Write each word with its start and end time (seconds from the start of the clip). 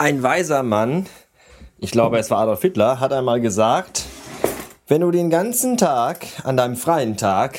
Ein 0.00 0.22
weiser 0.22 0.62
Mann, 0.62 1.04
ich 1.78 1.90
glaube 1.90 2.18
es 2.18 2.30
war 2.30 2.38
Adolf 2.38 2.62
Hitler, 2.62 3.00
hat 3.00 3.12
einmal 3.12 3.38
gesagt, 3.38 4.04
wenn 4.88 5.02
du 5.02 5.10
den 5.10 5.28
ganzen 5.28 5.76
Tag, 5.76 6.26
an 6.42 6.56
deinem 6.56 6.76
freien 6.76 7.18
Tag, 7.18 7.58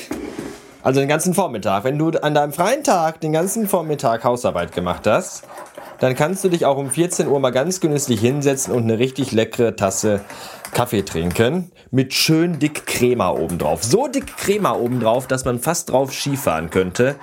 also 0.82 0.98
den 0.98 1.08
ganzen 1.08 1.34
Vormittag, 1.34 1.84
wenn 1.84 1.98
du 1.98 2.08
an 2.20 2.34
deinem 2.34 2.52
freien 2.52 2.82
Tag 2.82 3.20
den 3.20 3.32
ganzen 3.32 3.68
Vormittag 3.68 4.24
Hausarbeit 4.24 4.72
gemacht 4.72 5.06
hast, 5.06 5.44
dann 6.00 6.16
kannst 6.16 6.42
du 6.42 6.48
dich 6.48 6.66
auch 6.66 6.78
um 6.78 6.90
14 6.90 7.28
Uhr 7.28 7.38
mal 7.38 7.50
ganz 7.50 7.78
genüsslich 7.78 8.18
hinsetzen 8.18 8.74
und 8.74 8.82
eine 8.82 8.98
richtig 8.98 9.30
leckere 9.30 9.76
Tasse 9.76 10.20
Kaffee 10.72 11.02
trinken 11.02 11.70
mit 11.92 12.12
schön 12.12 12.58
dick 12.58 12.86
Crema 12.86 13.30
obendrauf. 13.30 13.84
So 13.84 14.08
dick 14.08 14.36
Crema 14.36 14.72
obendrauf, 14.72 15.28
dass 15.28 15.44
man 15.44 15.60
fast 15.60 15.90
drauf 15.90 16.12
Skifahren 16.12 16.70
könnte 16.70 17.14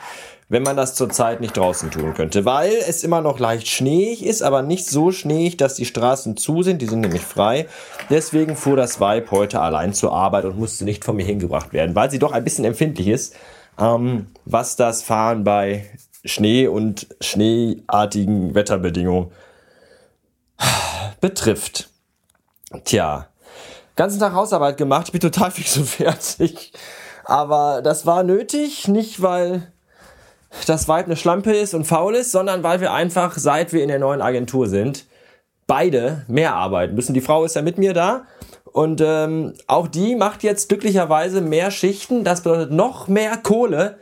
wenn 0.49 0.63
man 0.63 0.75
das 0.75 0.95
zurzeit 0.95 1.41
nicht 1.41 1.55
draußen 1.55 1.91
tun 1.91 2.15
könnte, 2.15 2.43
weil 2.43 2.73
es 2.87 3.03
immer 3.03 3.21
noch 3.21 3.37
leicht 3.37 3.67
schneeig 3.67 4.23
ist, 4.23 4.41
aber 4.41 4.63
nicht 4.63 4.87
so 4.87 5.11
schneeig, 5.11 5.59
dass 5.59 5.75
die 5.75 5.85
Straßen 5.85 6.37
zu 6.37 6.63
sind, 6.63 6.81
die 6.81 6.87
sind 6.87 7.01
nämlich 7.01 7.21
frei. 7.21 7.67
Deswegen 8.09 8.55
fuhr 8.55 8.75
das 8.75 8.99
Weib 8.99 9.29
heute 9.29 9.61
allein 9.61 9.93
zur 9.93 10.11
Arbeit 10.11 10.45
und 10.45 10.57
musste 10.57 10.85
nicht 10.85 11.05
von 11.05 11.15
mir 11.15 11.25
hingebracht 11.25 11.71
werden, 11.71 11.95
weil 11.95 12.09
sie 12.09 12.17
doch 12.17 12.31
ein 12.31 12.43
bisschen 12.43 12.65
empfindlich 12.65 13.07
ist, 13.07 13.35
ähm, 13.79 14.27
was 14.43 14.75
das 14.75 15.03
Fahren 15.03 15.43
bei 15.43 15.85
Schnee 16.25 16.67
und 16.67 17.07
schneeartigen 17.21 18.55
Wetterbedingungen 18.55 19.31
betrifft. 21.21 21.89
Tja, 22.85 23.27
ganzen 23.95 24.19
Tag 24.19 24.33
Hausarbeit 24.33 24.77
gemacht, 24.77 25.07
ich 25.07 25.11
bin 25.11 25.21
total 25.21 25.51
fix 25.51 25.77
und 25.77 25.87
fertig. 25.87 26.73
Aber 27.23 27.83
das 27.83 28.07
war 28.07 28.23
nötig, 28.23 28.87
nicht 28.87 29.21
weil 29.21 29.71
das 30.65 30.87
Weib 30.87 31.05
eine 31.05 31.15
Schlampe 31.15 31.53
ist 31.53 31.73
und 31.73 31.85
faul 31.85 32.15
ist, 32.15 32.31
sondern 32.31 32.63
weil 32.63 32.81
wir 32.81 32.93
einfach, 32.93 33.37
seit 33.37 33.73
wir 33.73 33.81
in 33.81 33.89
der 33.89 33.99
neuen 33.99 34.21
Agentur 34.21 34.67
sind, 34.67 35.05
beide 35.67 36.25
mehr 36.27 36.55
arbeiten 36.55 36.95
müssen. 36.95 37.13
Die 37.13 37.21
Frau 37.21 37.45
ist 37.45 37.55
ja 37.55 37.61
mit 37.61 37.77
mir 37.77 37.93
da 37.93 38.25
und 38.71 39.01
ähm, 39.01 39.53
auch 39.67 39.87
die 39.87 40.15
macht 40.15 40.43
jetzt 40.43 40.69
glücklicherweise 40.69 41.41
mehr 41.41 41.71
Schichten. 41.71 42.23
Das 42.23 42.41
bedeutet 42.41 42.71
noch 42.71 43.07
mehr 43.07 43.37
Kohle. 43.37 43.97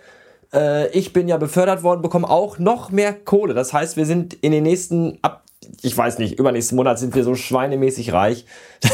Äh, 0.54 0.90
ich 0.90 1.14
bin 1.14 1.28
ja 1.28 1.38
befördert 1.38 1.84
worden, 1.84 2.02
bekomme 2.02 2.30
auch 2.30 2.60
noch 2.60 2.90
mehr 2.90 3.14
Kohle. 3.14 3.54
Das 3.54 3.74
heißt, 3.74 3.98
wir 3.98 4.06
sind 4.06 4.34
in 4.36 4.52
den 4.52 4.64
nächsten, 4.64 5.20
ab, 5.22 5.44
ich 5.82 5.98
weiß 5.98 6.20
nicht, 6.20 6.40
übernächsten 6.40 6.76
Monat 6.76 7.00
sind 7.00 7.16
wir 7.16 7.24
so 7.24 7.36
schweinemäßig 7.36 8.14
reich. 8.14 8.46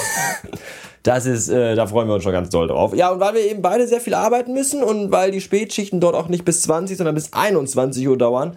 Das 1.04 1.26
ist, 1.26 1.50
äh, 1.50 1.76
da 1.76 1.86
freuen 1.86 2.08
wir 2.08 2.16
uns 2.16 2.24
schon 2.24 2.32
ganz 2.32 2.50
doll 2.50 2.68
drauf. 2.68 2.96
Ja, 2.96 3.12
und 3.12 3.20
weil 3.20 3.34
wir 3.34 3.42
eben 3.42 3.62
beide 3.62 3.88
sehr 3.88 4.00
viel 4.00 4.14
arbeiten 4.14 4.54
müssen 4.54 4.84
und 4.84 5.12
weil 5.12 5.32
die 5.32 5.42
Spätschichten 5.42 6.00
dort 6.00 6.16
auch 6.16 6.30
nicht 6.30 6.46
bis 6.46 6.62
20, 6.62 6.98
sondern 6.98 7.14
bis 7.14 7.34
21 7.34 8.08
Uhr 8.08 8.18
dauern 8.18 8.56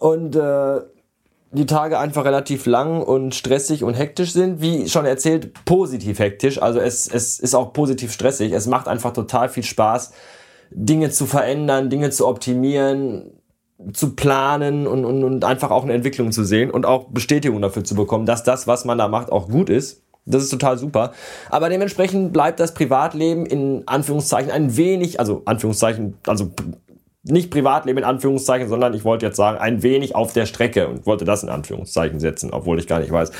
und 0.00 0.34
äh, 0.34 0.80
die 1.52 1.66
Tage 1.66 1.98
einfach 2.00 2.24
relativ 2.24 2.66
lang 2.66 3.00
und 3.00 3.34
stressig 3.34 3.84
und 3.84 3.94
hektisch 3.94 4.32
sind, 4.32 4.60
wie 4.60 4.88
schon 4.88 5.06
erzählt, 5.06 5.52
positiv 5.64 6.18
hektisch. 6.18 6.60
Also 6.60 6.80
es, 6.80 7.06
es 7.06 7.38
ist 7.38 7.54
auch 7.54 7.72
positiv 7.72 8.12
stressig. 8.12 8.52
Es 8.52 8.66
macht 8.66 8.88
einfach 8.88 9.12
total 9.12 9.48
viel 9.48 9.62
Spaß, 9.62 10.12
Dinge 10.70 11.10
zu 11.10 11.26
verändern, 11.26 11.90
Dinge 11.90 12.10
zu 12.10 12.26
optimieren, 12.26 13.30
zu 13.92 14.16
planen 14.16 14.88
und, 14.88 15.04
und, 15.04 15.22
und 15.22 15.44
einfach 15.44 15.70
auch 15.70 15.84
eine 15.84 15.92
Entwicklung 15.92 16.32
zu 16.32 16.42
sehen 16.42 16.70
und 16.70 16.86
auch 16.86 17.06
Bestätigung 17.10 17.62
dafür 17.62 17.84
zu 17.84 17.94
bekommen, 17.94 18.26
dass 18.26 18.42
das, 18.42 18.66
was 18.66 18.84
man 18.84 18.98
da 18.98 19.06
macht, 19.06 19.30
auch 19.30 19.48
gut 19.48 19.70
ist. 19.70 20.03
Das 20.26 20.42
ist 20.42 20.50
total 20.50 20.78
super. 20.78 21.12
Aber 21.50 21.68
dementsprechend 21.68 22.32
bleibt 22.32 22.60
das 22.60 22.74
Privatleben 22.74 23.44
in 23.46 23.82
Anführungszeichen 23.86 24.50
ein 24.50 24.76
wenig, 24.76 25.20
also 25.20 25.42
Anführungszeichen, 25.44 26.16
also 26.26 26.50
nicht 27.24 27.50
Privatleben 27.50 27.98
in 27.98 28.04
Anführungszeichen, 28.04 28.68
sondern 28.68 28.94
ich 28.94 29.04
wollte 29.04 29.26
jetzt 29.26 29.36
sagen, 29.36 29.58
ein 29.58 29.82
wenig 29.82 30.14
auf 30.14 30.32
der 30.32 30.46
Strecke 30.46 30.88
und 30.88 31.06
wollte 31.06 31.24
das 31.24 31.42
in 31.42 31.48
Anführungszeichen 31.48 32.20
setzen, 32.20 32.50
obwohl 32.52 32.78
ich 32.78 32.86
gar 32.86 33.00
nicht 33.00 33.12
weiß, 33.12 33.32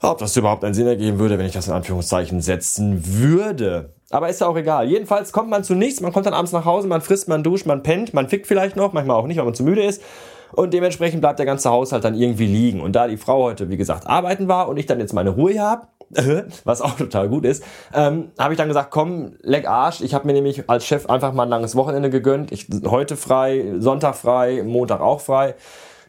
ob 0.00 0.18
das 0.18 0.36
überhaupt 0.36 0.64
einen 0.64 0.74
Sinn 0.74 0.86
ergeben 0.86 1.18
würde, 1.18 1.38
wenn 1.38 1.46
ich 1.46 1.52
das 1.52 1.68
in 1.68 1.74
Anführungszeichen 1.74 2.40
setzen 2.40 3.02
würde. 3.04 3.90
Aber 4.10 4.28
ist 4.28 4.40
ja 4.40 4.48
auch 4.48 4.56
egal. 4.56 4.88
Jedenfalls 4.88 5.32
kommt 5.32 5.50
man 5.50 5.62
zu 5.62 5.74
nichts, 5.74 6.00
man 6.00 6.12
kommt 6.12 6.26
dann 6.26 6.34
abends 6.34 6.52
nach 6.52 6.64
Hause, 6.64 6.88
man 6.88 7.00
frisst, 7.00 7.28
man 7.28 7.42
duscht, 7.42 7.66
man 7.66 7.82
pennt, 7.82 8.14
man 8.14 8.28
fickt 8.28 8.46
vielleicht 8.46 8.76
noch, 8.76 8.92
manchmal 8.92 9.16
auch 9.16 9.26
nicht, 9.26 9.36
weil 9.36 9.44
man 9.44 9.54
zu 9.54 9.62
müde 9.62 9.82
ist. 9.82 10.02
Und 10.52 10.74
dementsprechend 10.74 11.20
bleibt 11.20 11.38
der 11.38 11.46
ganze 11.46 11.70
Haushalt 11.70 12.04
dann 12.04 12.14
irgendwie 12.14 12.46
liegen. 12.46 12.80
Und 12.80 12.94
da 12.94 13.06
die 13.06 13.16
Frau 13.16 13.42
heute, 13.42 13.68
wie 13.70 13.76
gesagt, 13.76 14.06
arbeiten 14.06 14.48
war 14.48 14.68
und 14.68 14.76
ich 14.76 14.86
dann 14.86 15.00
jetzt 15.00 15.12
meine 15.12 15.30
Ruhe 15.30 15.58
habe, 15.60 15.86
was 16.64 16.80
auch 16.80 16.96
total 16.96 17.28
gut 17.28 17.44
ist, 17.44 17.62
ähm, 17.94 18.32
habe 18.38 18.54
ich 18.54 18.58
dann 18.58 18.68
gesagt, 18.68 18.90
komm, 18.90 19.36
leck 19.42 19.68
Arsch. 19.68 20.00
Ich 20.00 20.14
habe 20.14 20.26
mir 20.26 20.32
nämlich 20.32 20.68
als 20.68 20.84
Chef 20.84 21.06
einfach 21.06 21.32
mal 21.32 21.44
ein 21.44 21.48
langes 21.48 21.76
Wochenende 21.76 22.10
gegönnt. 22.10 22.50
Ich, 22.52 22.66
heute 22.86 23.16
frei, 23.16 23.74
Sonntag 23.78 24.16
frei, 24.16 24.62
Montag 24.64 25.00
auch 25.00 25.20
frei. 25.20 25.54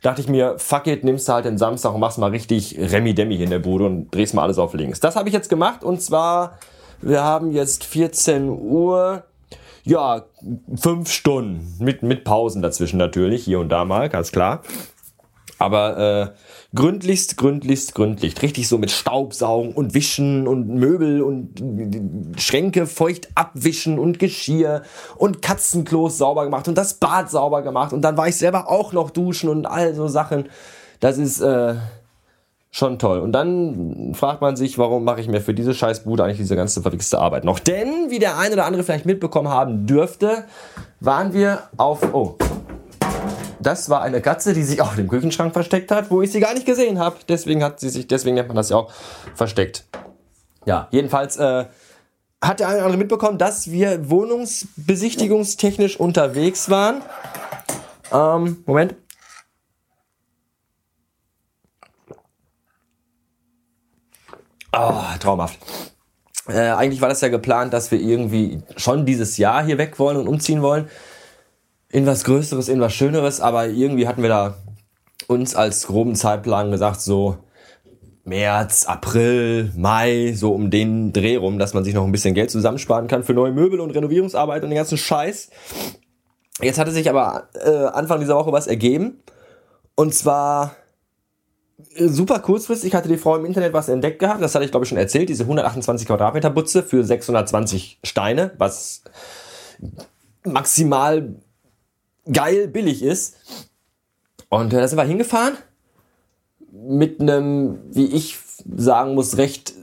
Dachte 0.02 0.22
ich 0.22 0.28
mir, 0.28 0.58
fuck 0.58 0.88
it, 0.88 1.04
nimmst 1.04 1.28
du 1.28 1.34
halt 1.34 1.46
den 1.46 1.60
Samstag 1.60 1.94
und 1.94 2.00
machst 2.00 2.18
mal 2.18 2.32
richtig 2.32 2.76
Remi-Demi 2.80 3.36
in 3.36 3.52
der 3.52 3.60
Bude 3.60 3.86
und 3.86 4.10
drehst 4.10 4.34
mal 4.34 4.42
alles 4.42 4.58
auf 4.58 4.74
links. 4.74 5.00
Das 5.00 5.16
habe 5.16 5.30
ich 5.30 5.34
jetzt 5.34 5.50
gemacht 5.50 5.84
und 5.84 6.02
zwar, 6.02 6.58
wir 7.02 7.24
haben 7.24 7.52
jetzt 7.52 7.84
14 7.84 8.50
Uhr, 8.50 9.24
ja, 9.84 10.26
fünf 10.76 11.12
Stunden 11.12 11.76
mit, 11.80 12.04
mit 12.04 12.24
Pausen 12.24 12.62
dazwischen 12.62 12.98
natürlich, 12.98 13.44
hier 13.44 13.60
und 13.60 13.70
da 13.70 13.86
mal, 13.86 14.10
ganz 14.10 14.32
klar. 14.32 14.62
Aber 15.60 15.98
äh, 15.98 16.76
gründlichst, 16.76 17.38
gründlichst, 17.38 17.94
gründlichst. 17.94 18.42
Richtig 18.42 18.68
so 18.68 18.80
mit 18.80 18.90
Staubsaugen 18.90 19.74
und 19.74 19.94
Wischen 19.94 20.48
und 20.48 20.68
Möbel 20.68 21.22
und 21.22 22.40
Schränke 22.42 22.88
feucht 22.88 23.30
abwischen 23.36 24.00
und 24.00 24.18
Geschirr 24.18 24.82
und 25.18 25.44
Katzenklos 25.44 26.18
sauber 26.18 26.46
gemacht 26.46 26.68
und 26.68 26.80
das 26.80 26.96
Bad 26.96 27.30
sauber 27.30 27.62
gemacht. 27.62 27.94
Und 27.94 28.02
dann 28.02 28.18
war 28.18 28.28
ich 28.28 28.38
selber 28.38 28.70
auch 28.70 28.92
noch 28.92 29.12
duschen 29.12 29.50
und 29.50 29.68
all 29.68 29.94
so 29.94 30.08
Sachen. 30.08 30.50
Das 31.00 31.20
ist 31.20 31.42
äh, 31.42 31.76
schon 32.72 32.98
toll. 32.98 33.20
Und 33.20 33.34
dann 33.34 34.14
fragt 34.16 34.42
man 34.42 34.56
sich, 34.56 34.78
warum 34.78 35.04
mache 35.04 35.20
ich 35.20 35.28
mir 35.28 35.42
für 35.42 35.54
diese 35.54 35.74
Scheißbude 35.74 36.24
eigentlich 36.24 36.38
diese 36.38 36.56
ganze 36.56 36.82
verwichste 36.82 37.20
Arbeit 37.20 37.44
noch? 37.44 37.60
Denn, 37.60 38.10
wie 38.10 38.20
der 38.20 38.38
eine 38.38 38.54
oder 38.54 38.66
andere 38.66 38.84
vielleicht 38.84 39.06
mitbekommen 39.06 39.50
haben 39.50 39.86
dürfte, 39.86 40.46
waren 41.02 41.34
wir 41.34 41.64
auf... 41.78 42.14
Oh, 42.14 42.38
das 43.60 43.90
war 43.90 44.02
eine 44.02 44.22
Katze, 44.22 44.54
die 44.54 44.64
sich 44.64 44.82
auch 44.82 44.98
im 44.98 45.08
Küchenschrank 45.08 45.54
versteckt 45.54 45.92
hat, 45.92 46.10
wo 46.10 46.22
ich 46.22 46.32
sie 46.32 46.40
gar 46.40 46.54
nicht 46.54 46.66
gesehen 46.66 46.98
habe. 46.98 47.18
Deswegen 47.28 47.64
hat 47.64 47.80
sie 47.80 47.90
sich, 47.90 48.08
deswegen 48.08 48.36
nennt 48.36 48.48
man 48.48 48.58
das 48.58 48.70
ja 48.70 48.78
auch 48.78 48.92
versteckt. 49.36 49.86
Ja, 50.66 50.88
jedenfalls 50.92 51.38
äh, 51.38 51.66
hat 52.42 52.60
der 52.60 52.68
eine 52.68 52.78
oder 52.78 52.86
andere 52.86 52.98
mitbekommen, 52.98 53.38
dass 53.38 53.70
wir 53.70 54.10
wohnungsbesichtigungstechnisch 54.10 56.00
unterwegs 56.00 56.70
waren. 56.70 57.02
Ähm, 58.12 58.64
Moment. 58.66 58.96
Oh, 64.74 65.02
traumhaft. 65.20 65.60
Äh, 66.48 66.72
eigentlich 66.72 67.02
war 67.02 67.10
das 67.10 67.22
ja 67.22 67.28
geplant, 67.28 67.74
dass 67.74 67.92
wir 67.92 68.00
irgendwie 68.00 68.62
schon 68.78 69.06
dieses 69.06 69.38
Jahr 69.38 69.64
hier 69.64 69.78
weg 69.78 70.00
wollen 70.00 70.18
und 70.18 70.28
umziehen 70.28 70.62
wollen 70.62 70.90
in 71.90 72.06
was 72.06 72.24
Größeres, 72.24 72.70
in 72.70 72.80
was 72.80 72.94
Schöneres, 72.94 73.42
aber 73.42 73.68
irgendwie 73.68 74.08
hatten 74.08 74.22
wir 74.22 74.30
da 74.30 74.56
uns 75.28 75.56
als 75.56 75.88
groben 75.88 76.16
Zeitplan 76.16 76.72
gesagt, 76.72 77.02
so 77.02 77.38
März, 78.24 78.86
April, 78.86 79.72
Mai, 79.76 80.34
so 80.36 80.54
um 80.54 80.70
den 80.70 81.12
Dreh 81.12 81.36
rum, 81.36 81.60
dass 81.60 81.74
man 81.74 81.84
sich 81.84 81.94
noch 81.94 82.06
ein 82.06 82.12
bisschen 82.12 82.34
Geld 82.34 82.52
zusammensparen 82.52 83.08
kann 83.08 83.24
für 83.24 83.34
neue 83.34 83.52
Möbel 83.52 83.80
und 83.80 83.92
Renovierungsarbeit 83.92 84.64
und 84.64 84.70
den 84.70 84.78
ganzen 84.78 84.98
Scheiß. 84.98 85.50
Jetzt 86.62 86.80
hatte 86.80 86.92
sich 86.92 87.10
aber 87.10 87.50
äh, 87.54 87.88
Anfang 87.88 88.20
dieser 88.20 88.36
Woche 88.36 88.52
was 88.52 88.68
ergeben. 88.68 89.22
Und 89.96 90.14
zwar 90.14 90.76
super 91.98 92.40
kurzfristig 92.40 92.94
hatte 92.96 93.08
die 93.08 93.18
Frau 93.18 93.36
im 93.36 93.46
Internet 93.46 93.74
was 93.74 93.90
entdeckt 93.90 94.20
gehabt. 94.20 94.42
Das 94.42 94.56
hatte 94.56 94.66
ich 94.66 94.72
glaube 94.72 94.86
ich 94.86 94.90
schon 94.90 94.98
erzählt. 94.98 95.30
Diese 95.30 95.44
128 95.44 96.08
Quadratmeter 96.08 96.50
Butze 96.50 96.84
für 96.84 97.04
620 97.04 98.00
Steine, 98.04 98.52
was 98.58 99.04
maximal 100.44 101.36
geil 102.32 102.68
billig 102.68 103.04
ist. 103.04 103.36
Und 104.50 104.74
äh, 104.74 104.78
da 104.78 104.88
sind 104.88 104.98
wir 104.98 105.04
hingefahren 105.04 105.58
mit 106.72 107.20
einem, 107.20 107.80
wie 107.92 108.06
ich 108.06 108.38
sagen 108.76 109.16
muss, 109.16 109.38
recht 109.38 109.74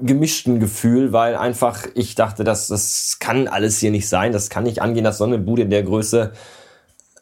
gemischten 0.00 0.60
Gefühl, 0.60 1.12
weil 1.12 1.36
einfach 1.36 1.86
ich 1.94 2.14
dachte, 2.14 2.44
dass 2.44 2.68
das 2.68 3.18
kann 3.18 3.48
alles 3.48 3.78
hier 3.78 3.90
nicht 3.90 4.08
sein, 4.08 4.32
das 4.32 4.50
kann 4.50 4.64
nicht 4.64 4.82
angehen, 4.82 5.04
dass 5.04 5.18
so 5.18 5.24
eine 5.24 5.38
Bude 5.38 5.62
in 5.62 5.70
der 5.70 5.82
Größe 5.82 6.32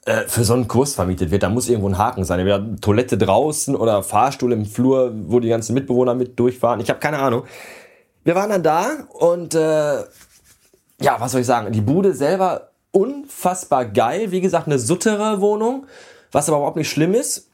äh, 0.06 0.28
für 0.28 0.44
so 0.44 0.52
einen 0.54 0.68
Kurs 0.68 0.94
vermietet 0.94 1.30
wird. 1.30 1.42
Da 1.42 1.48
muss 1.48 1.68
irgendwo 1.68 1.88
ein 1.88 1.96
Haken 1.96 2.24
sein. 2.24 2.38
Entweder 2.38 2.80
Toilette 2.80 3.16
draußen 3.16 3.74
oder 3.74 4.02
Fahrstuhl 4.02 4.52
im 4.52 4.66
Flur, 4.66 5.12
wo 5.14 5.40
die 5.40 5.48
ganzen 5.48 5.74
Mitbewohner 5.74 6.14
mit 6.14 6.38
durchfahren. 6.38 6.80
Ich 6.80 6.90
habe 6.90 7.00
keine 7.00 7.18
Ahnung. 7.18 7.44
Wir 8.22 8.34
waren 8.34 8.50
dann 8.50 8.62
da 8.62 8.86
und 9.12 9.54
äh, 9.54 10.04
ja, 11.00 11.16
was 11.18 11.32
soll 11.32 11.40
ich 11.40 11.46
sagen? 11.46 11.72
Die 11.72 11.80
Bude 11.80 12.14
selber 12.14 12.70
unfassbar 12.90 13.86
geil. 13.86 14.30
Wie 14.30 14.40
gesagt, 14.40 14.66
eine 14.66 14.78
suttere 14.78 15.40
Wohnung, 15.40 15.86
was 16.32 16.48
aber 16.48 16.58
überhaupt 16.58 16.76
nicht 16.76 16.90
schlimm 16.90 17.14
ist, 17.14 17.48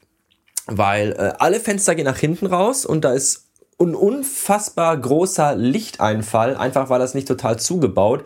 weil 0.67 1.13
äh, 1.13 1.33
alle 1.39 1.61
Fenster 1.61 1.95
gehen 1.95 2.05
nach 2.05 2.19
hinten 2.19 2.47
raus 2.47 2.85
und 2.85 3.05
da 3.05 3.13
ist 3.13 3.47
ein 3.81 3.95
unfassbar 3.95 4.97
großer 4.97 5.55
Lichteinfall, 5.55 6.57
einfach 6.57 6.91
weil 6.91 6.99
das 6.99 7.15
nicht 7.15 7.29
total 7.29 7.59
zugebaut 7.59 8.25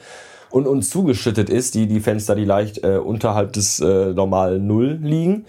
und, 0.54 0.68
und 0.68 0.82
zugeschüttet 0.82 1.50
ist, 1.50 1.74
die, 1.74 1.88
die 1.88 1.98
Fenster, 1.98 2.36
die 2.36 2.44
leicht 2.44 2.84
äh, 2.84 2.98
unterhalb 2.98 3.52
des 3.54 3.80
äh, 3.80 4.12
normalen 4.12 4.68
Null 4.68 5.00
liegen. 5.02 5.46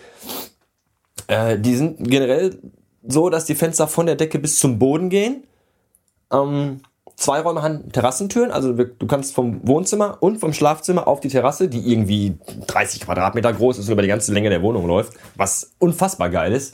Äh, 1.28 1.60
die 1.60 1.75
sind 1.75 2.10
generell 2.10 2.57
so, 3.07 3.30
dass 3.30 3.46
die 3.46 3.54
Fenster 3.54 3.88
von 3.88 4.07
der 4.07 4.16
Decke 4.16 4.40
bis 4.40 4.57
zum 4.57 4.80
Boden 4.80 5.12
gehen. 5.12 5.44
Ähm, 6.34 6.81
zwei 7.16 7.42
Räume 7.42 7.62
haben 7.62 7.92
Terrassentüren, 7.92 8.50
also 8.50 8.74
du 8.74 9.06
kannst 9.06 9.36
vom 9.36 9.60
Wohnzimmer 9.68 10.18
und 10.22 10.40
vom 10.40 10.54
Schlafzimmer 10.54 11.07
auf 11.07 11.19
die 11.19 11.30
Terrasse, 11.30 11.68
die 11.68 11.92
irgendwie 11.92 12.40
30 12.66 13.02
Quadratmeter 13.02 13.54
groß 13.54 13.78
ist 13.78 13.86
und 13.86 13.92
über 13.92 14.02
die 14.02 14.07
ganze 14.07 14.34
Länge 14.34 14.50
der 14.50 14.63
Wohnung 14.63 14.88
läuft, 14.88 15.13
was 15.36 15.74
unfassbar 15.78 16.31
geil 16.31 16.52
ist. 16.52 16.74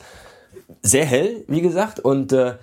Sehr 0.82 1.04
hell, 1.04 1.44
wie 1.50 1.60
gesagt, 1.60 2.00
und 2.00 2.32
äh, 2.32 2.54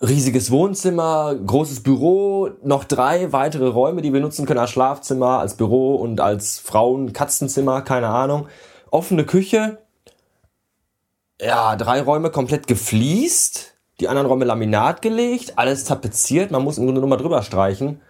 riesiges 0.00 0.50
Wohnzimmer, 0.50 1.34
großes 1.34 1.82
Büro, 1.82 2.50
noch 2.62 2.84
drei 2.84 3.32
weitere 3.32 3.66
Räume, 3.66 4.02
die 4.02 4.12
wir 4.12 4.20
nutzen 4.20 4.46
können 4.46 4.60
als 4.60 4.70
Schlafzimmer, 4.70 5.40
als 5.40 5.56
Büro 5.56 5.96
und 5.96 6.20
als 6.20 6.58
Frauen-Katzenzimmer, 6.58 7.82
keine 7.82 8.08
Ahnung. 8.08 8.48
Offene 8.90 9.24
Küche, 9.24 9.78
ja, 11.40 11.76
drei 11.76 12.00
Räume 12.00 12.30
komplett 12.30 12.66
gefliest, 12.66 13.74
die 14.00 14.08
anderen 14.08 14.28
Räume 14.28 14.44
Laminat 14.44 15.02
gelegt, 15.02 15.54
alles 15.56 15.84
tapeziert, 15.84 16.50
man 16.50 16.62
muss 16.62 16.78
im 16.78 16.84
Grunde 16.84 17.00
nur 17.00 17.10
mal 17.10 17.16
drüber 17.16 17.42
streichen. 17.42 18.00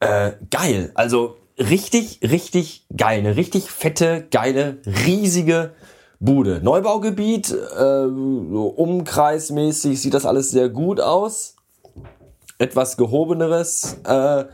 Äh, 0.00 0.32
geil, 0.50 0.92
also 0.94 1.36
richtig, 1.58 2.20
richtig 2.22 2.86
geil, 2.96 3.20
eine 3.20 3.36
richtig 3.36 3.70
fette, 3.70 4.26
geile, 4.30 4.78
riesige 4.86 5.74
Bude. 6.22 6.60
Neubaugebiet, 6.62 7.50
äh, 7.50 8.04
umkreismäßig 8.04 10.00
sieht 10.00 10.14
das 10.14 10.24
alles 10.24 10.52
sehr 10.52 10.68
gut 10.68 11.00
aus. 11.00 11.56
Etwas 12.58 12.96
gehobeneres. 12.96 13.98
Äh, 14.04 14.44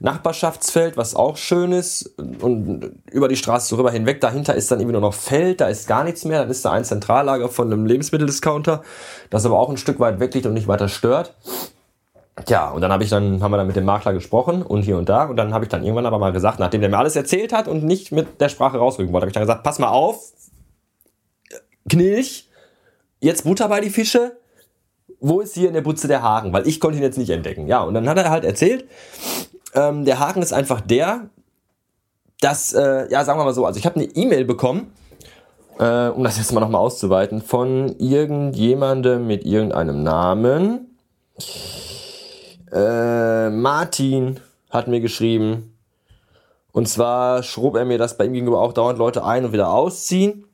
Nachbarschaftsfeld, 0.00 0.96
was 0.96 1.16
auch 1.16 1.36
schön 1.36 1.72
ist. 1.72 2.14
Und 2.18 2.92
über 3.10 3.26
die 3.26 3.34
Straße 3.34 3.76
rüber 3.76 3.90
hinweg, 3.90 4.20
dahinter 4.20 4.54
ist 4.54 4.70
dann 4.70 4.78
irgendwie 4.78 4.92
nur 4.92 5.00
noch 5.00 5.14
Feld, 5.14 5.60
da 5.60 5.66
ist 5.66 5.88
gar 5.88 6.04
nichts 6.04 6.24
mehr. 6.24 6.38
Dann 6.38 6.50
ist 6.50 6.64
da 6.64 6.70
ein 6.70 6.84
Zentrallager 6.84 7.48
von 7.48 7.72
einem 7.72 7.84
Lebensmitteldiscounter, 7.84 8.82
das 9.30 9.44
aber 9.44 9.58
auch 9.58 9.70
ein 9.70 9.76
Stück 9.76 9.98
weit 9.98 10.20
weg 10.20 10.32
liegt 10.34 10.46
und 10.46 10.54
nicht 10.54 10.68
weiter 10.68 10.86
stört. 10.86 11.34
Tja, 12.44 12.70
und 12.70 12.80
dann 12.80 12.92
habe 12.92 13.02
ich 13.02 13.10
dann, 13.10 13.42
haben 13.42 13.50
wir 13.50 13.56
dann 13.56 13.66
mit 13.66 13.74
dem 13.74 13.84
Makler 13.84 14.12
gesprochen 14.12 14.62
und 14.62 14.82
hier 14.82 14.96
und 14.96 15.08
da. 15.08 15.24
Und 15.24 15.34
dann 15.34 15.52
habe 15.52 15.64
ich 15.64 15.68
dann 15.68 15.82
irgendwann 15.82 16.06
aber 16.06 16.20
mal 16.20 16.32
gesagt, 16.32 16.60
nachdem 16.60 16.80
der 16.80 16.90
mir 16.90 16.98
alles 16.98 17.16
erzählt 17.16 17.52
hat 17.52 17.66
und 17.66 17.82
nicht 17.82 18.12
mit 18.12 18.40
der 18.40 18.48
Sprache 18.48 18.78
rausrücken 18.78 19.12
wollte, 19.12 19.24
habe 19.24 19.30
ich 19.30 19.34
dann 19.34 19.42
gesagt, 19.42 19.64
pass 19.64 19.80
mal 19.80 19.88
auf, 19.88 20.32
Knilch, 21.88 22.48
jetzt 23.20 23.44
Butter 23.44 23.68
bei 23.68 23.80
die 23.80 23.90
Fische. 23.90 24.36
Wo 25.20 25.40
ist 25.40 25.54
hier 25.54 25.68
in 25.68 25.74
der 25.74 25.80
Butze 25.80 26.06
der 26.06 26.22
Haken? 26.22 26.52
Weil 26.52 26.68
ich 26.68 26.80
konnte 26.80 26.98
ihn 26.98 27.02
jetzt 27.02 27.18
nicht 27.18 27.30
entdecken. 27.30 27.66
Ja, 27.66 27.82
und 27.82 27.94
dann 27.94 28.08
hat 28.08 28.18
er 28.18 28.30
halt 28.30 28.44
erzählt, 28.44 28.86
ähm, 29.74 30.04
der 30.04 30.18
Haken 30.20 30.42
ist 30.42 30.52
einfach 30.52 30.80
der, 30.80 31.28
dass, 32.40 32.72
äh, 32.72 33.10
ja, 33.10 33.24
sagen 33.24 33.40
wir 33.40 33.44
mal 33.44 33.54
so, 33.54 33.66
also 33.66 33.78
ich 33.78 33.86
habe 33.86 33.96
eine 33.96 34.04
E-Mail 34.04 34.44
bekommen, 34.44 34.92
äh, 35.78 36.08
um 36.08 36.22
das 36.24 36.38
jetzt 36.38 36.52
mal 36.52 36.60
nochmal 36.60 36.80
auszuweiten, 36.80 37.42
von 37.42 37.96
irgendjemandem 37.98 39.26
mit 39.26 39.44
irgendeinem 39.44 40.02
Namen. 40.02 40.96
Äh, 42.72 43.50
Martin 43.50 44.40
hat 44.70 44.88
mir 44.88 45.00
geschrieben. 45.00 45.74
Und 46.72 46.88
zwar 46.88 47.42
schrob 47.42 47.76
er 47.76 47.84
mir, 47.84 47.98
dass 47.98 48.16
bei 48.16 48.26
ihm 48.26 48.34
gegenüber 48.34 48.60
auch 48.60 48.72
dauernd 48.72 48.98
Leute 48.98 49.24
ein- 49.24 49.44
und 49.44 49.52
wieder 49.52 49.70
ausziehen. 49.70 50.44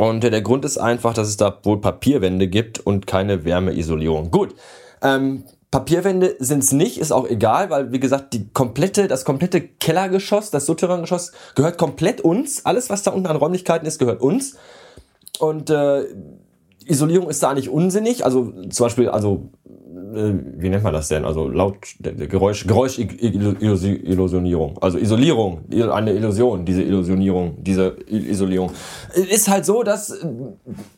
Und 0.00 0.24
der 0.24 0.40
Grund 0.40 0.64
ist 0.64 0.78
einfach, 0.78 1.12
dass 1.12 1.28
es 1.28 1.36
da 1.36 1.58
wohl 1.62 1.78
Papierwände 1.78 2.48
gibt 2.48 2.78
und 2.78 3.06
keine 3.06 3.44
Wärmeisolierung. 3.44 4.30
Gut. 4.30 4.54
Ähm, 5.02 5.44
Papierwände 5.70 6.36
sind 6.38 6.62
es 6.62 6.72
nicht, 6.72 6.96
ist 6.96 7.12
auch 7.12 7.28
egal, 7.28 7.68
weil 7.68 7.92
wie 7.92 8.00
gesagt, 8.00 8.32
die 8.32 8.48
komplette, 8.48 9.08
das 9.08 9.26
komplette 9.26 9.60
Kellergeschoss, 9.60 10.50
das 10.50 10.64
Souterraingeschoss 10.64 11.32
gehört 11.54 11.76
komplett 11.76 12.22
uns. 12.22 12.64
Alles, 12.64 12.88
was 12.88 13.02
da 13.02 13.10
unten 13.10 13.26
an 13.26 13.36
Räumlichkeiten 13.36 13.86
ist, 13.86 13.98
gehört 13.98 14.22
uns. 14.22 14.56
Und 15.38 15.68
äh, 15.68 16.06
Isolierung 16.90 17.30
ist 17.30 17.42
da 17.42 17.54
nicht 17.54 17.68
unsinnig. 17.68 18.24
Also 18.24 18.52
zum 18.68 18.84
Beispiel, 18.84 19.08
also 19.08 19.50
äh, 20.14 20.34
wie 20.56 20.68
nennt 20.68 20.82
man 20.82 20.92
das 20.92 21.08
denn? 21.08 21.24
Also 21.24 21.48
laut 21.48 21.76
Geräusch, 22.00 22.66
Geräuschillusionierung. 22.66 24.78
Also 24.80 24.98
Isolierung, 24.98 25.60
eine 25.70 26.12
Illusion, 26.12 26.64
diese 26.64 26.82
Illusionierung, 26.82 27.62
diese 27.62 27.96
Isolierung. 28.08 28.72
Ist 29.14 29.48
halt 29.48 29.64
so, 29.64 29.82
dass 29.82 30.18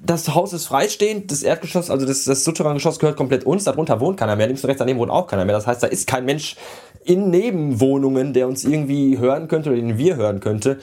das 0.05 0.35
Haus 0.35 0.53
ist 0.53 0.67
freistehend, 0.67 1.31
das 1.31 1.43
Erdgeschoss, 1.43 1.91
also 1.91 2.07
das, 2.07 2.25
das 2.25 2.45
Souterrain-Geschoss 2.45 2.99
gehört 2.99 3.17
komplett 3.17 3.45
uns, 3.45 3.65
darunter 3.65 4.01
wohnt 4.01 4.19
keiner 4.19 4.37
mehr, 4.37 4.47
links 4.47 4.65
und 4.65 4.69
rechts 4.69 4.79
daneben 4.79 4.99
wohnt 4.99 5.11
auch 5.11 5.27
keiner 5.27 5.45
mehr. 5.45 5.55
Das 5.55 5.67
heißt, 5.67 5.83
da 5.83 5.87
ist 5.87 6.07
kein 6.07 6.25
Mensch 6.25 6.57
in 7.05 7.31
Nebenwohnungen, 7.31 8.33
der 8.33 8.49
uns 8.49 8.65
irgendwie 8.65 9.19
hören 9.19 9.49
könnte 9.49 9.71
oder 9.71 9.79
den 9.79 9.99
wir 9.99 10.17
hören 10.17 10.41
könnte. 10.41 10.79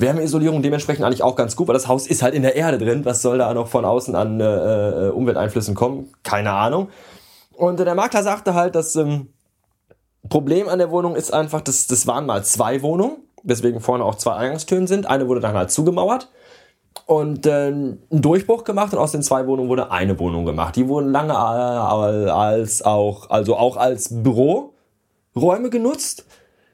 Wärmeisolierung 0.00 0.62
dementsprechend 0.62 1.04
eigentlich 1.04 1.22
auch 1.22 1.36
ganz 1.36 1.56
gut, 1.56 1.68
weil 1.68 1.74
das 1.74 1.88
Haus 1.88 2.06
ist 2.06 2.22
halt 2.22 2.34
in 2.34 2.42
der 2.42 2.56
Erde 2.56 2.78
drin. 2.78 3.04
Was 3.04 3.22
soll 3.22 3.38
da 3.38 3.52
noch 3.54 3.68
von 3.68 3.84
außen 3.84 4.14
an 4.14 4.40
äh, 4.40 4.44
äh 4.44 5.10
Umwelteinflüssen 5.10 5.74
kommen? 5.74 6.12
Keine 6.22 6.52
Ahnung. 6.52 6.88
Und 7.52 7.78
der 7.78 7.94
Makler 7.94 8.22
sagte 8.22 8.54
halt, 8.54 8.74
das 8.74 8.96
ähm, 8.96 9.28
Problem 10.28 10.68
an 10.68 10.78
der 10.78 10.90
Wohnung 10.90 11.16
ist 11.16 11.32
einfach, 11.32 11.60
dass 11.60 11.86
das 11.86 12.06
waren 12.06 12.26
mal 12.26 12.44
zwei 12.44 12.82
Wohnungen, 12.82 13.18
weswegen 13.42 13.80
vorne 13.80 14.04
auch 14.04 14.14
zwei 14.14 14.34
Eingangstüren 14.34 14.86
sind. 14.86 15.06
Eine 15.06 15.28
wurde 15.28 15.40
dann 15.40 15.54
halt 15.54 15.70
zugemauert 15.70 16.28
und 17.06 17.46
äh, 17.46 17.66
einen 17.66 17.98
Durchbruch 18.10 18.64
gemacht 18.64 18.92
und 18.92 18.98
aus 18.98 19.12
den 19.12 19.22
zwei 19.22 19.46
Wohnungen 19.46 19.68
wurde 19.68 19.90
eine 19.90 20.18
Wohnung 20.18 20.44
gemacht. 20.44 20.76
Die 20.76 20.88
wurden 20.88 21.10
lange 21.10 21.32
äh, 21.32 22.30
als 22.30 22.82
auch, 22.82 23.30
also 23.30 23.56
auch 23.56 23.76
als 23.76 24.22
Büroräume 24.22 25.70
genutzt, 25.70 26.24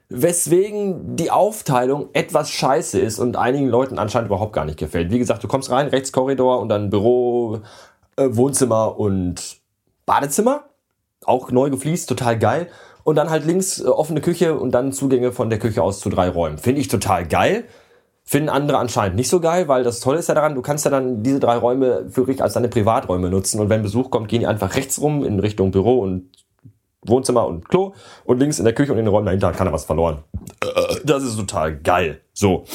weswegen 0.09 1.15
die 1.15 1.31
Aufteilung 1.31 2.09
etwas 2.13 2.49
scheiße 2.49 2.99
ist 2.99 3.19
und 3.19 3.35
einigen 3.35 3.67
Leuten 3.67 3.99
anscheinend 3.99 4.27
überhaupt 4.27 4.53
gar 4.53 4.65
nicht 4.65 4.79
gefällt. 4.79 5.11
Wie 5.11 5.19
gesagt, 5.19 5.43
du 5.43 5.47
kommst 5.47 5.69
rein, 5.69 5.87
rechts 5.87 6.11
Korridor 6.11 6.59
und 6.59 6.69
dann 6.69 6.89
Büro, 6.89 7.59
äh, 8.15 8.27
Wohnzimmer 8.29 8.97
und 8.99 9.57
Badezimmer 10.05 10.63
auch 11.25 11.51
neu 11.51 11.69
gefliest, 11.69 12.09
total 12.09 12.39
geil. 12.39 12.67
Und 13.03 13.15
dann 13.15 13.29
halt 13.29 13.45
links 13.45 13.79
äh, 13.79 13.87
offene 13.87 14.21
Küche 14.21 14.57
und 14.57 14.71
dann 14.71 14.91
Zugänge 14.91 15.31
von 15.31 15.49
der 15.49 15.59
Küche 15.59 15.83
aus 15.83 15.99
zu 15.99 16.09
drei 16.09 16.29
Räumen. 16.29 16.57
Finde 16.57 16.81
ich 16.81 16.87
total 16.87 17.27
geil. 17.27 17.65
Finden 18.23 18.49
andere 18.49 18.77
anscheinend 18.77 19.15
nicht 19.15 19.29
so 19.29 19.39
geil, 19.39 19.69
weil 19.69 19.83
das 19.83 20.01
Tolle 20.01 20.19
ist 20.19 20.27
ja 20.27 20.35
daran, 20.35 20.53
du 20.53 20.61
kannst 20.61 20.83
ja 20.83 20.91
dann 20.91 21.23
diese 21.23 21.39
drei 21.39 21.55
Räume 21.55 22.09
für 22.09 22.25
dich 22.25 22.41
als 22.41 22.53
deine 22.53 22.67
Privaträume 22.67 23.29
nutzen. 23.29 23.61
Und 23.61 23.69
wenn 23.69 23.83
Besuch 23.83 24.11
kommt, 24.11 24.27
gehen 24.27 24.41
die 24.41 24.47
einfach 24.47 24.75
rechts 24.75 24.99
rum 24.99 25.23
in 25.23 25.39
Richtung 25.39 25.71
Büro 25.71 25.99
und 25.99 26.29
Wohnzimmer 27.07 27.47
und 27.47 27.67
Klo. 27.69 27.93
Und 28.25 28.39
links 28.39 28.59
in 28.59 28.65
der 28.65 28.73
Küche 28.73 28.91
und 28.91 28.97
in 28.97 29.05
den 29.05 29.13
Räumen 29.13 29.25
dahinter 29.25 29.47
hat 29.47 29.57
keiner 29.57 29.73
was 29.73 29.85
verloren. 29.85 30.23
Das 31.03 31.23
ist 31.23 31.37
total 31.37 31.77
geil. 31.77 32.21
So. 32.33 32.65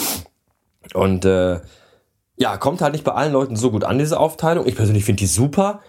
Und 0.94 1.24
äh, 1.24 1.60
ja, 2.36 2.56
kommt 2.56 2.80
halt 2.80 2.92
nicht 2.92 3.04
bei 3.04 3.12
allen 3.12 3.32
Leuten 3.32 3.56
so 3.56 3.70
gut 3.70 3.84
an, 3.84 3.98
diese 3.98 4.18
Aufteilung. 4.18 4.66
Ich 4.66 4.76
persönlich 4.76 5.04
finde 5.04 5.20
die 5.20 5.26
super. 5.26 5.80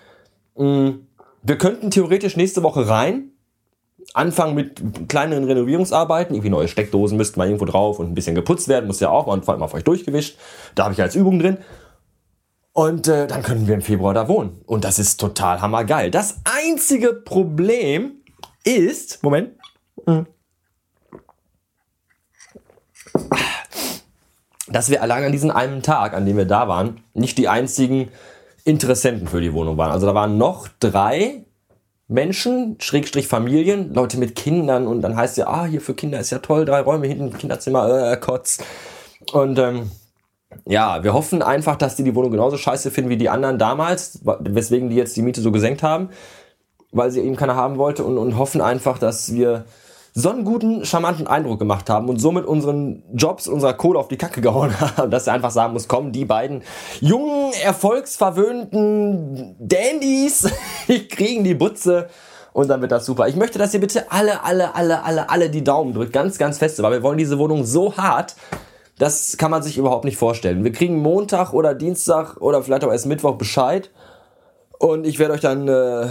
Mhm 0.56 1.08
wir 1.44 1.58
könnten 1.58 1.92
theoretisch 1.92 2.38
nächste 2.38 2.64
Woche 2.64 2.88
rein, 2.88 3.32
anfangen 4.14 4.56
mit 4.56 5.10
kleineren 5.10 5.44
Renovierungsarbeiten. 5.44 6.34
Irgendwie 6.34 6.50
neue 6.50 6.68
Steckdosen 6.68 7.18
müssten 7.18 7.38
mal 7.38 7.46
irgendwo 7.46 7.66
drauf 7.66 8.00
und 8.00 8.10
ein 8.10 8.16
bisschen 8.16 8.36
geputzt 8.36 8.68
werden, 8.70 8.88
muss 8.88 9.02
ja 9.02 9.10
auch 9.10 9.28
mal, 9.28 9.38
mal 9.38 9.66
auf 9.66 9.74
euch 9.74 9.84
durchgewischt. 9.84 10.38
Da 10.76 10.86
habe 10.86 10.94
ich 10.94 11.02
als 11.02 11.16
Übung 11.16 11.40
drin. 11.40 11.58
Und 12.72 13.08
äh, 13.08 13.28
dann 13.28 13.44
können 13.44 13.68
wir 13.68 13.76
im 13.76 13.82
Februar 13.82 14.16
da 14.16 14.28
wohnen. 14.28 14.62
Und 14.66 14.84
das 14.84 14.98
ist 14.98 15.20
total 15.20 15.62
hammergeil. 15.62 16.10
Das 16.10 16.40
einzige 16.44 17.14
Problem 17.14 18.23
ist, 18.64 19.24
Moment, 19.24 19.52
dass 24.68 24.90
wir 24.90 25.02
allein 25.02 25.24
an 25.24 25.32
diesem 25.32 25.52
einen 25.52 25.82
Tag, 25.82 26.14
an 26.14 26.26
dem 26.26 26.38
wir 26.38 26.46
da 26.46 26.68
waren, 26.68 27.02
nicht 27.14 27.38
die 27.38 27.48
einzigen 27.48 28.10
Interessenten 28.66 29.28
für 29.28 29.42
die 29.42 29.54
Wohnung 29.54 29.78
waren. 29.78 29.92
Also 29.92 30.08
da 30.08 30.16
waren 30.16 30.38
noch 30.38 30.68
drei 30.80 31.44
Menschen, 32.08 32.78
Schrägstrich 32.80 33.28
Familien, 33.28 33.94
Leute 33.94 34.18
mit 34.18 34.36
Kindern 34.36 34.88
und 34.88 35.02
dann 35.02 35.16
heißt 35.16 35.38
ja, 35.38 35.48
ah, 35.48 35.66
hier 35.66 35.82
für 35.82 35.94
Kinder 35.94 36.20
ist 36.20 36.32
ja 36.32 36.40
toll, 36.40 36.66
drei 36.66 36.82
Räume 36.82 37.08
hinten, 37.08 37.38
Kinderzimmer, 37.38 38.12
äh, 38.12 38.18
Kotz. 38.18 38.60
Und 39.32 39.58
ähm, 39.60 39.92
ja, 40.66 41.04
wir 41.04 41.14
hoffen 41.14 41.42
einfach, 41.42 41.76
dass 41.76 41.96
die 41.96 42.04
die 42.04 42.16
Wohnung 42.16 42.32
genauso 42.32 42.58
scheiße 42.58 42.92
finden 42.92 43.10
wie 43.10 43.18
die 43.18 43.30
anderen 43.30 43.58
damals, 43.58 44.20
weswegen 44.24 44.90
die 44.90 44.96
jetzt 44.96 45.16
die 45.18 45.22
Miete 45.22 45.42
so 45.42 45.52
gesenkt 45.52 45.84
haben, 45.84 46.10
weil 46.94 47.12
sie 47.12 47.22
eben 47.22 47.36
keiner 47.36 47.56
haben 47.56 47.78
wollte 47.78 48.04
und, 48.04 48.18
und 48.18 48.38
hoffen 48.38 48.62
einfach, 48.62 48.98
dass 48.98 49.34
wir 49.34 49.66
so 50.16 50.30
einen 50.30 50.46
guten, 50.46 50.86
charmanten 50.86 51.26
Eindruck 51.26 51.58
gemacht 51.58 51.90
haben 51.90 52.08
und 52.08 52.20
somit 52.20 52.46
unseren 52.46 53.02
Jobs, 53.14 53.48
unserer 53.48 53.74
Kohle 53.74 53.98
auf 53.98 54.10
die 54.10 54.18
Kacke 54.18 54.42
gehauen 54.46 54.80
haben, 54.80 55.10
dass 55.10 55.28
er 55.28 55.34
einfach 55.34 55.52
sagen 55.52 55.74
muss, 55.74 55.88
komm, 55.88 56.12
die 56.12 56.26
beiden 56.26 56.62
jungen, 57.02 57.52
erfolgsverwöhnten 57.64 59.56
Dandys, 59.60 60.52
die 60.88 61.08
kriegen 61.08 61.44
die 61.44 61.56
Butze 61.56 62.10
und 62.54 62.68
dann 62.68 62.82
wird 62.82 62.92
das 62.92 63.08
super. 63.08 63.28
Ich 63.28 63.36
möchte, 63.36 63.58
dass 63.58 63.74
ihr 63.74 63.80
bitte 63.80 64.12
alle, 64.12 64.44
alle, 64.44 64.76
alle, 64.76 65.04
alle, 65.04 65.30
alle 65.32 65.50
die 65.50 65.64
Daumen 65.64 65.96
drückt, 65.96 66.14
ganz, 66.14 66.38
ganz 66.38 66.60
feste, 66.60 66.84
weil 66.84 66.92
wir 66.92 67.02
wollen 67.02 67.18
diese 67.18 67.40
Wohnung 67.40 67.66
so 67.66 67.98
hart, 67.98 68.36
das 69.00 69.38
kann 69.38 69.50
man 69.50 69.64
sich 69.64 69.80
überhaupt 69.80 70.06
nicht 70.06 70.18
vorstellen. 70.18 70.64
Wir 70.64 70.72
kriegen 70.72 71.02
Montag 71.02 71.54
oder 71.54 71.74
Dienstag 71.74 72.38
oder 72.38 72.62
vielleicht 72.62 72.84
auch 72.84 72.92
erst 72.92 73.08
Mittwoch 73.08 73.38
Bescheid 73.38 73.90
und 74.78 75.08
ich 75.08 75.18
werde 75.18 75.34
euch 75.34 75.42
dann... 75.42 75.68
Äh, 75.68 76.10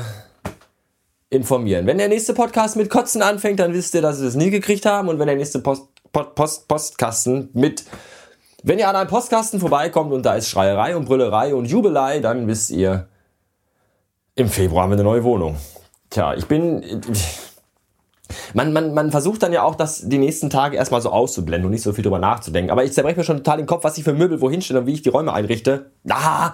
informieren. 1.32 1.86
Wenn 1.86 1.96
der 1.96 2.08
nächste 2.08 2.34
Podcast 2.34 2.76
mit 2.76 2.90
Kotzen 2.90 3.22
anfängt, 3.22 3.58
dann 3.58 3.72
wisst 3.72 3.94
ihr, 3.94 4.02
dass 4.02 4.20
wir 4.20 4.28
es 4.28 4.34
nie 4.34 4.50
gekriegt 4.50 4.84
haben. 4.84 5.08
Und 5.08 5.18
wenn 5.18 5.26
der 5.26 5.36
nächste 5.36 5.60
Post, 5.60 5.88
Post, 6.12 6.34
Post, 6.34 6.68
Postkasten 6.68 7.48
mit, 7.54 7.84
wenn 8.62 8.78
ihr 8.78 8.88
an 8.88 8.96
einem 8.96 9.08
Postkasten 9.08 9.58
vorbeikommt 9.58 10.12
und 10.12 10.26
da 10.26 10.34
ist 10.34 10.50
Schreierei 10.50 10.94
und 10.94 11.06
Brüllerei 11.06 11.54
und 11.54 11.64
Jubelei, 11.64 12.20
dann 12.20 12.46
wisst 12.46 12.70
ihr, 12.70 13.08
im 14.34 14.48
Februar 14.48 14.82
haben 14.82 14.90
wir 14.90 14.96
eine 14.96 15.04
neue 15.04 15.24
Wohnung. 15.24 15.56
Tja, 16.10 16.34
ich 16.34 16.46
bin. 16.46 17.00
Man, 18.54 18.72
man, 18.72 18.94
man 18.94 19.10
versucht 19.10 19.42
dann 19.42 19.52
ja 19.52 19.62
auch, 19.62 19.74
das 19.74 20.08
die 20.08 20.18
nächsten 20.18 20.48
Tage 20.48 20.76
erstmal 20.76 21.00
so 21.00 21.10
auszublenden 21.10 21.66
und 21.66 21.72
nicht 21.72 21.82
so 21.82 21.92
viel 21.92 22.02
drüber 22.02 22.18
nachzudenken. 22.18 22.70
Aber 22.70 22.84
ich 22.84 22.92
zerbreche 22.92 23.18
mir 23.18 23.24
schon 23.24 23.38
total 23.38 23.58
den 23.58 23.66
Kopf, 23.66 23.84
was 23.84 23.98
ich 23.98 24.04
für 24.04 24.14
Möbel 24.14 24.40
wohin 24.40 24.62
stelle 24.62 24.80
und 24.80 24.86
wie 24.86 24.94
ich 24.94 25.02
die 25.02 25.10
Räume 25.10 25.32
einrichte. 25.32 25.92
Ah! 26.08 26.52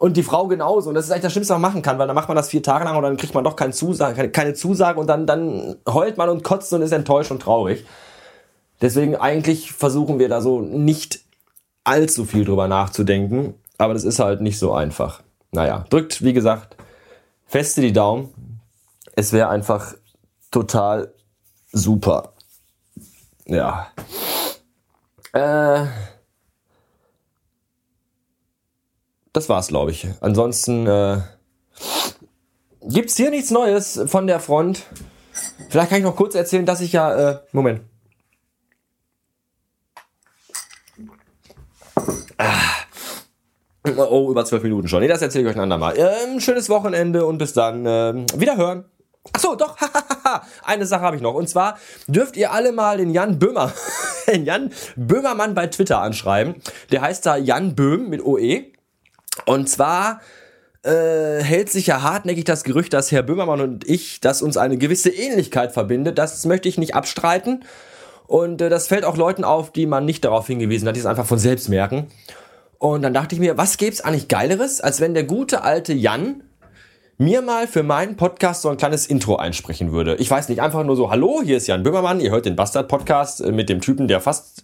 Und 0.00 0.16
die 0.16 0.22
Frau 0.22 0.46
genauso. 0.46 0.88
Und 0.88 0.94
das 0.94 1.04
ist 1.04 1.10
eigentlich 1.10 1.24
das 1.24 1.32
Schlimmste, 1.32 1.52
was 1.52 1.60
man 1.60 1.70
machen 1.70 1.82
kann, 1.82 1.98
weil 1.98 2.06
dann 2.06 2.16
macht 2.16 2.28
man 2.28 2.34
das 2.34 2.48
vier 2.48 2.62
Tage 2.62 2.86
lang 2.86 2.96
und 2.96 3.02
dann 3.02 3.18
kriegt 3.18 3.34
man 3.34 3.44
doch 3.44 3.54
keine 3.54 3.74
Zusage, 3.74 4.30
keine, 4.30 4.54
Zusage 4.54 4.98
und 4.98 5.06
dann, 5.08 5.26
dann 5.26 5.76
heult 5.86 6.16
man 6.16 6.30
und 6.30 6.42
kotzt 6.42 6.72
und 6.72 6.80
ist 6.80 6.92
enttäuscht 6.92 7.30
und 7.30 7.42
traurig. 7.42 7.84
Deswegen 8.80 9.14
eigentlich 9.16 9.72
versuchen 9.72 10.18
wir 10.18 10.30
da 10.30 10.40
so 10.40 10.62
nicht 10.62 11.20
allzu 11.84 12.24
viel 12.24 12.46
drüber 12.46 12.66
nachzudenken. 12.66 13.52
Aber 13.76 13.92
das 13.92 14.04
ist 14.04 14.20
halt 14.20 14.40
nicht 14.40 14.58
so 14.58 14.72
einfach. 14.72 15.22
Naja, 15.50 15.84
drückt, 15.90 16.24
wie 16.24 16.32
gesagt, 16.32 16.76
feste 17.44 17.82
die 17.82 17.92
Daumen. 17.92 18.62
Es 19.16 19.34
wäre 19.34 19.50
einfach 19.50 19.92
total 20.50 21.12
super. 21.72 22.32
Ja. 23.44 23.88
Äh, 25.34 25.84
das 29.32 29.48
war's, 29.48 29.68
glaube 29.68 29.90
ich. 29.90 30.06
Ansonsten 30.20 30.86
äh, 30.86 31.18
gibt's 32.82 33.16
hier 33.16 33.30
nichts 33.30 33.50
Neues 33.50 34.00
von 34.06 34.26
der 34.26 34.40
Front. 34.40 34.82
Vielleicht 35.68 35.90
kann 35.90 35.98
ich 35.98 36.04
noch 36.04 36.16
kurz 36.16 36.34
erzählen, 36.34 36.66
dass 36.66 36.80
ich 36.80 36.92
ja. 36.92 37.30
Äh, 37.30 37.38
Moment. 37.52 37.82
Ah. 42.38 42.80
Oh, 43.96 44.30
über 44.30 44.44
zwölf 44.44 44.62
Minuten 44.62 44.88
schon. 44.88 45.00
Nee, 45.00 45.08
das 45.08 45.22
erzähle 45.22 45.44
ich 45.44 45.50
euch 45.50 45.56
ein 45.56 45.62
andermal. 45.62 45.94
Ähm, 45.96 46.40
schönes 46.40 46.68
Wochenende 46.68 47.24
und 47.24 47.38
bis 47.38 47.52
dann. 47.52 47.84
Ähm, 47.86 48.26
wiederhören. 48.34 48.84
Ach 49.32 49.40
so, 49.40 49.54
doch. 49.54 49.76
Eine 50.64 50.86
Sache 50.86 51.02
habe 51.02 51.16
ich 51.16 51.22
noch. 51.22 51.34
Und 51.34 51.48
zwar 51.48 51.78
dürft 52.06 52.36
ihr 52.36 52.52
alle 52.52 52.72
mal 52.72 52.96
den 52.96 53.10
Jan 53.10 53.38
Böhmer, 53.38 53.72
den 54.26 54.44
Jan 54.44 54.72
Böhmermann 54.96 55.54
bei 55.54 55.66
Twitter 55.66 56.00
anschreiben. 56.00 56.56
Der 56.90 57.02
heißt 57.02 57.24
da 57.26 57.36
Jan 57.36 57.74
Böhm 57.74 58.08
mit 58.08 58.24
OE. 58.24 58.69
Und 59.46 59.68
zwar 59.68 60.20
äh, 60.82 61.42
hält 61.42 61.70
sich 61.70 61.88
ja 61.88 62.02
hartnäckig 62.02 62.44
das 62.44 62.64
Gerücht, 62.64 62.92
dass 62.92 63.12
Herr 63.12 63.22
Böhmermann 63.22 63.60
und 63.60 63.88
ich, 63.88 64.20
dass 64.20 64.42
uns 64.42 64.56
eine 64.56 64.78
gewisse 64.78 65.10
Ähnlichkeit 65.10 65.72
verbindet. 65.72 66.18
Das 66.18 66.44
möchte 66.46 66.68
ich 66.68 66.78
nicht 66.78 66.94
abstreiten. 66.94 67.64
Und 68.26 68.62
äh, 68.62 68.68
das 68.68 68.86
fällt 68.86 69.04
auch 69.04 69.16
Leuten 69.16 69.44
auf, 69.44 69.72
die 69.72 69.86
man 69.86 70.04
nicht 70.04 70.24
darauf 70.24 70.46
hingewiesen 70.46 70.88
hat, 70.88 70.96
die 70.96 71.00
es 71.00 71.06
einfach 71.06 71.26
von 71.26 71.38
selbst 71.38 71.68
merken. 71.68 72.06
Und 72.78 73.02
dann 73.02 73.12
dachte 73.12 73.34
ich 73.34 73.40
mir, 73.40 73.58
was 73.58 73.76
gäbe 73.76 73.92
es 73.92 74.00
eigentlich 74.00 74.28
Geileres, 74.28 74.80
als 74.80 75.00
wenn 75.00 75.12
der 75.12 75.24
gute 75.24 75.62
alte 75.62 75.92
Jan 75.92 76.42
mir 77.20 77.42
mal 77.42 77.66
für 77.66 77.82
meinen 77.82 78.16
Podcast 78.16 78.62
so 78.62 78.70
ein 78.70 78.78
kleines 78.78 79.06
Intro 79.06 79.36
einsprechen 79.36 79.92
würde. 79.92 80.16
Ich 80.16 80.30
weiß 80.30 80.48
nicht, 80.48 80.62
einfach 80.62 80.82
nur 80.84 80.96
so, 80.96 81.10
hallo, 81.10 81.42
hier 81.44 81.58
ist 81.58 81.66
Jan 81.66 81.82
Böhmermann, 81.82 82.18
ihr 82.18 82.30
hört 82.30 82.46
den 82.46 82.56
Bastard-Podcast 82.56 83.42
äh, 83.42 83.52
mit 83.52 83.68
dem 83.68 83.82
Typen, 83.82 84.08
der 84.08 84.22
fast, 84.22 84.62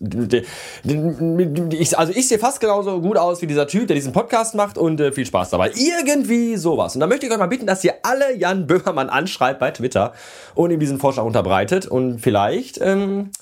also 1.96 2.12
ich 2.14 2.28
sehe 2.28 2.38
fast 2.38 2.60
genauso 2.60 3.02
gut 3.02 3.18
aus 3.18 3.42
wie 3.42 3.46
dieser 3.46 3.66
Typ, 3.66 3.88
der 3.88 3.94
diesen 3.94 4.14
Podcast 4.14 4.54
macht 4.54 4.78
und 4.78 4.98
äh, 5.02 5.12
viel 5.12 5.26
Spaß 5.26 5.50
dabei. 5.50 5.70
Irgendwie 5.74 6.56
sowas. 6.56 6.94
Und 6.94 7.00
da 7.00 7.06
möchte 7.06 7.26
ich 7.26 7.32
euch 7.32 7.36
mal 7.36 7.46
bitten, 7.46 7.66
dass 7.66 7.84
ihr 7.84 7.92
alle 8.02 8.34
Jan 8.34 8.66
Böhmermann 8.66 9.10
anschreibt 9.10 9.60
bei 9.60 9.70
Twitter 9.70 10.14
und 10.54 10.70
ihm 10.70 10.80
diesen 10.80 10.98
Vorschlag 10.98 11.24
unterbreitet 11.24 11.84
und 11.86 12.20
vielleicht, 12.20 12.80
ähm, 12.80 13.32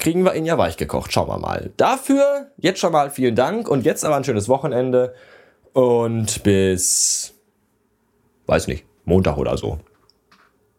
kriegen 0.00 0.24
wir 0.24 0.34
ihn 0.34 0.46
ja 0.46 0.58
weich 0.58 0.76
gekocht. 0.76 1.12
Schauen 1.12 1.28
wir 1.28 1.38
mal. 1.38 1.70
Dafür 1.76 2.48
jetzt 2.56 2.80
schon 2.80 2.90
mal 2.90 3.10
vielen 3.10 3.36
Dank 3.36 3.68
und 3.68 3.84
jetzt 3.84 4.04
aber 4.04 4.16
ein 4.16 4.24
schönes 4.24 4.48
Wochenende 4.48 5.14
und 5.74 6.42
bis 6.42 7.37
weiß 8.48 8.66
nicht, 8.66 8.84
Montag 9.04 9.36
oder 9.36 9.56
so. 9.56 9.78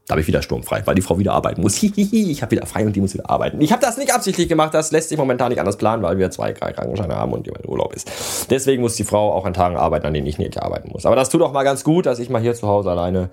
Da 0.07 0.13
habe 0.13 0.21
ich 0.21 0.27
wieder 0.27 0.41
sturmfrei, 0.41 0.81
weil 0.85 0.95
die 0.95 1.03
Frau 1.03 1.19
wieder 1.19 1.33
arbeiten 1.33 1.61
muss. 1.61 1.83
ich 1.83 2.41
habe 2.41 2.51
wieder 2.51 2.65
frei 2.65 2.83
und 2.83 2.95
die 2.95 2.99
muss 2.99 3.13
wieder 3.13 3.29
arbeiten. 3.29 3.61
Ich 3.61 3.71
habe 3.71 3.81
das 3.81 3.95
nicht 3.95 4.11
absichtlich 4.11 4.49
gemacht, 4.49 4.73
das 4.73 4.91
lässt 4.91 5.09
sich 5.09 5.19
momentan 5.19 5.49
nicht 5.49 5.59
anders 5.59 5.77
planen, 5.77 6.01
weil 6.01 6.17
wir 6.17 6.31
zwei 6.31 6.51
Krankenscheine 6.51 7.15
haben 7.15 7.31
und 7.31 7.45
jemand 7.45 7.67
Urlaub 7.67 7.93
ist. 7.93 8.09
Deswegen 8.49 8.81
muss 8.81 8.95
die 8.95 9.03
Frau 9.03 9.31
auch 9.31 9.45
an 9.45 9.53
Tagen 9.53 9.77
arbeiten, 9.77 10.07
an 10.07 10.13
denen 10.15 10.25
ich 10.25 10.39
nicht 10.39 10.59
arbeiten 10.59 10.89
muss. 10.91 11.05
Aber 11.05 11.15
das 11.15 11.29
tut 11.29 11.43
auch 11.43 11.51
mal 11.51 11.61
ganz 11.61 11.83
gut, 11.83 12.07
dass 12.07 12.17
ich 12.17 12.31
mal 12.31 12.41
hier 12.41 12.55
zu 12.55 12.67
Hause 12.67 12.89
alleine. 12.89 13.29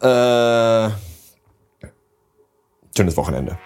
Äh, 0.00 0.90
schönes 2.96 3.16
Wochenende. 3.18 3.58